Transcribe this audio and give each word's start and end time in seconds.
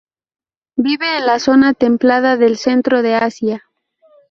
Vive 0.77 1.19
en 1.19 1.27
la 1.27 1.37
zona 1.37 1.75
templada 1.75 2.35
del 2.35 2.57
centro 2.57 3.03
de 3.03 3.13
Asia. 3.13 3.65